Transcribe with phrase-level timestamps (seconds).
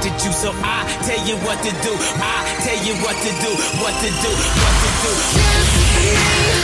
[0.00, 1.92] adopted you, so I tell you what to do.
[2.16, 5.12] I tell you what to do, what to do, what to do.
[5.36, 6.10] Kiss me,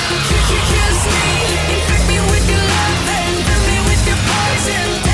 [0.08, 1.24] could you kiss me?
[1.76, 5.05] Infect me with your love and fill me with your poison.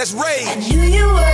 [0.00, 1.29] Let's rage.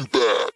[0.00, 0.51] that.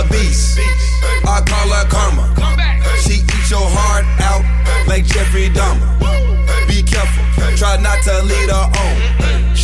[0.00, 0.58] a beast.
[1.24, 2.24] I call her karma.
[3.00, 4.44] She eat your heart out
[4.88, 6.68] like Jeffrey Dahmer.
[6.68, 7.24] Be careful,
[7.56, 9.19] try not to lead her on.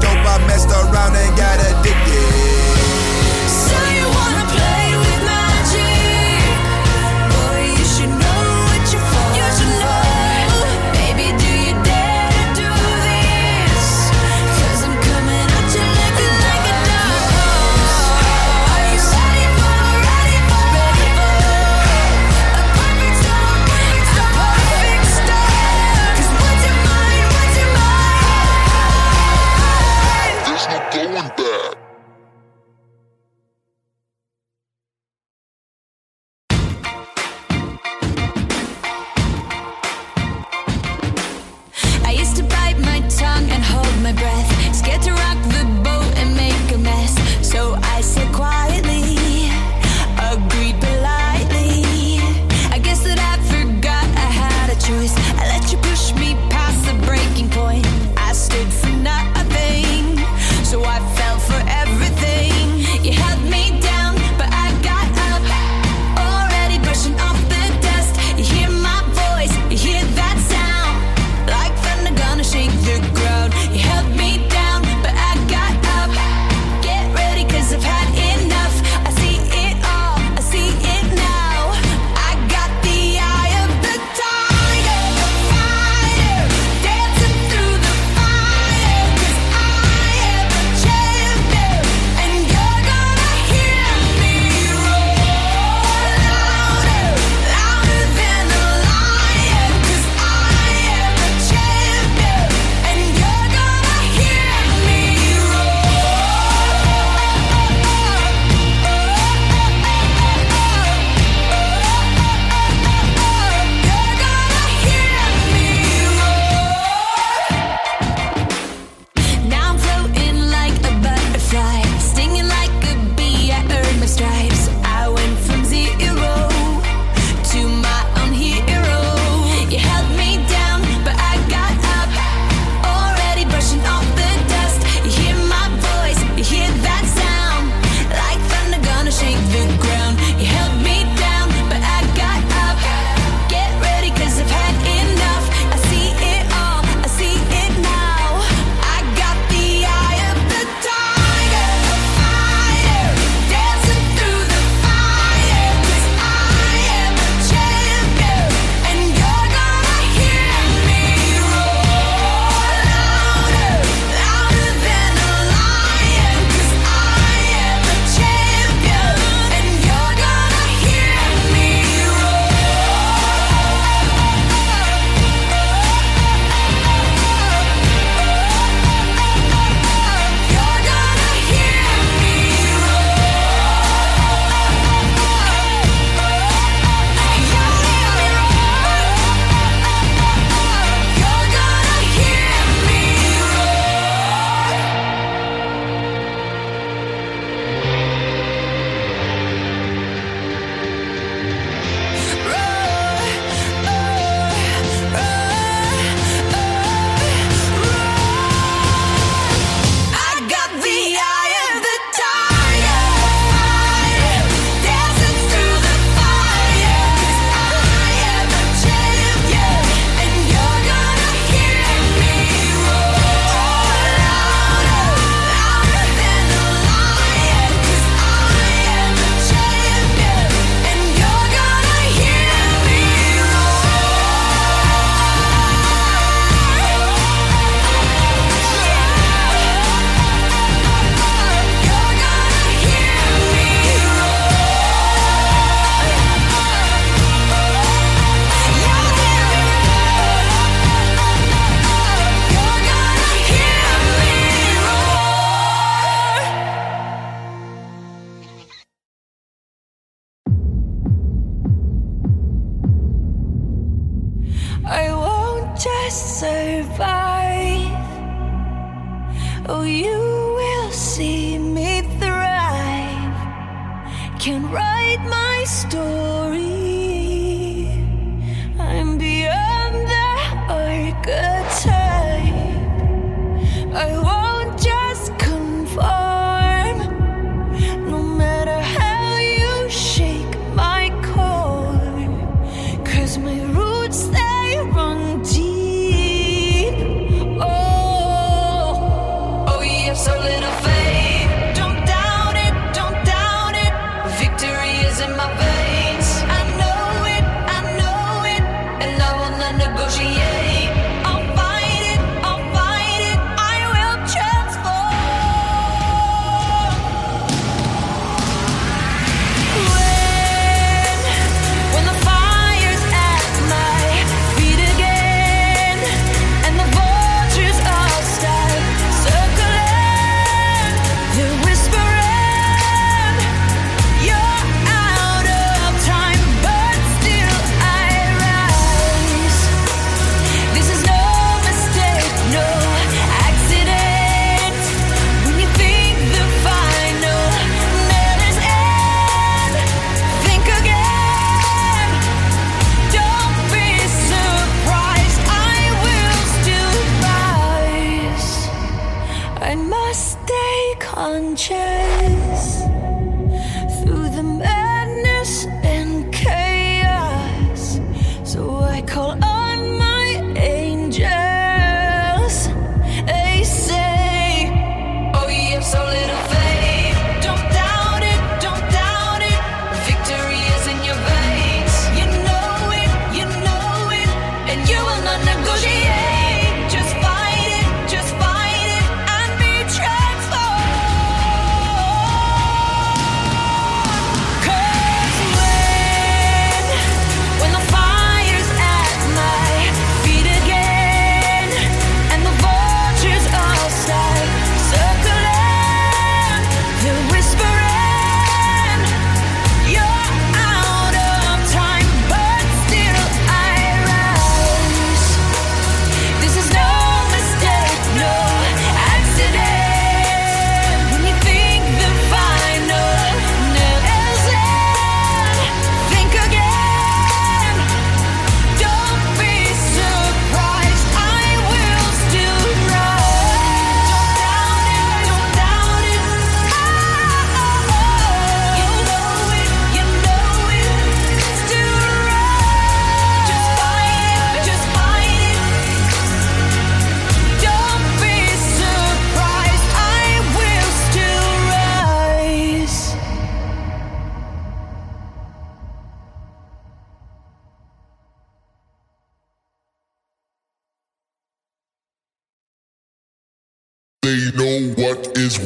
[0.00, 2.37] dope, I messed around and got addicted.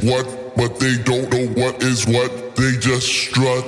[0.03, 2.57] what, but they don't know what is what.
[2.57, 3.65] They just strut.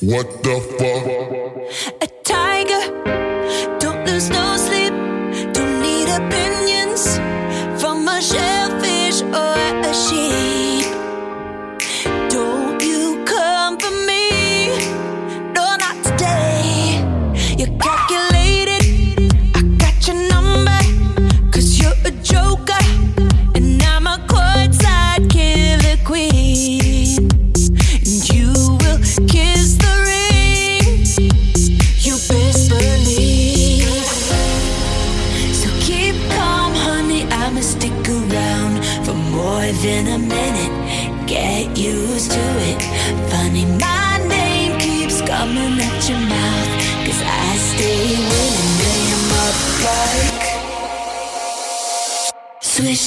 [0.00, 2.02] What the fuck?
[2.02, 3.78] A tiger.
[3.78, 4.55] Don't lose no.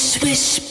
[0.09, 0.68] swish.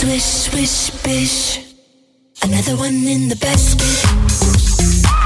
[0.00, 1.60] Swish, swish, bish.
[2.42, 5.19] Another one in the basket.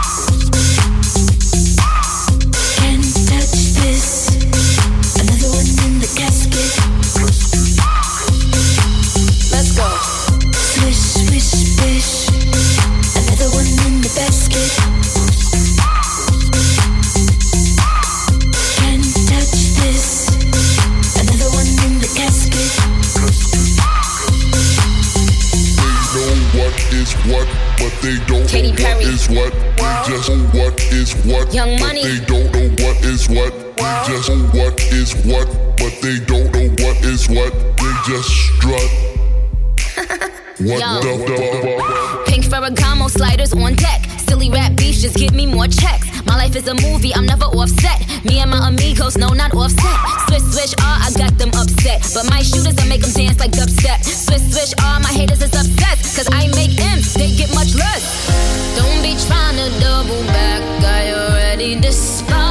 [29.29, 29.53] Is what.
[29.77, 32.03] They just know what is what, Young but Money.
[32.03, 33.53] they don't know what is what.
[33.77, 37.53] They just know what is what, but they don't know what is what.
[37.53, 38.91] They just strut.
[40.61, 41.01] what Yo.
[41.01, 42.27] the fuck?
[42.27, 44.07] Pink Ferragamo sliders on deck.
[44.21, 46.14] Silly rap beefs just give me more checks.
[46.27, 48.01] My life is a movie, I'm never offset.
[48.25, 49.97] Me and my amigos, no, not offset.
[50.29, 52.03] Swish, swish, ah, I got them upset.
[52.15, 54.05] But my shooters, I make them dance like dubstep.
[54.05, 56.17] Swish, swish, ah, my haters is obsessed.
[56.17, 58.05] Cause I make M's, they get much less.
[58.77, 62.44] Don't be trying to double back, I already despise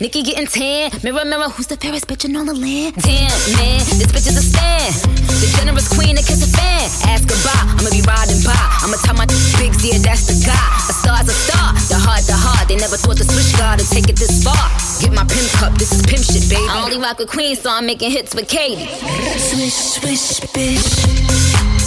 [0.00, 0.88] Nikki getting tan.
[1.04, 2.96] Mirror, mirror, who's the fairest bitch in all the land?
[3.04, 4.96] Damn, man, this bitch is a stan.
[5.28, 6.88] The generous queen that kiss a fan.
[7.04, 8.56] Ask about, I'ma be riding by.
[8.80, 9.28] I'ma tell my
[9.60, 10.56] big yeah, that's the guy.
[10.88, 12.64] A star's a star, the heart, the heart.
[12.72, 14.56] They never thought the switch guard to take it this far.
[15.04, 16.64] Get my pimp cup, this is pimp shit, baby.
[16.64, 18.88] I only rock with Queen, so I'm making hits with Katie.
[19.36, 21.04] Swish, swish, bish.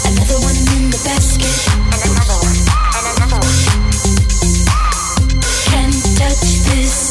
[0.05, 1.49] Another one in the basket.
[5.66, 6.14] Can't touch this.
[6.14, 6.93] Can't touch this.
[6.93, 7.03] Another one in the casket.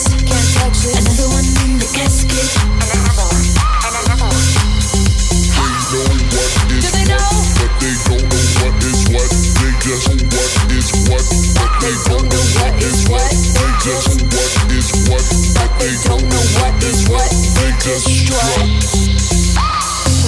[9.83, 13.29] Just what is what, but they don't know what is what.
[13.29, 15.25] They just what is what,
[15.55, 17.31] but they don't know what is what.
[17.57, 18.63] They just strut.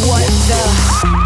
[0.07, 1.24] What the?